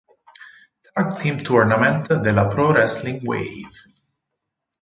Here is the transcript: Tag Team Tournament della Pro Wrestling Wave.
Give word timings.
Tag 0.95 1.11
Team 1.19 1.43
Tournament 1.49 2.11
della 2.23 2.47
Pro 2.47 2.71
Wrestling 2.71 3.21
Wave. 3.21 3.89